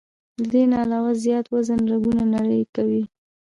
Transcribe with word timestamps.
د 0.39 0.41
دې 0.51 0.63
نه 0.71 0.77
علاوه 0.83 1.11
زيات 1.23 1.45
وزن 1.53 1.79
رګونه 1.91 2.23
نري 2.33 2.61
کوي 2.75 3.03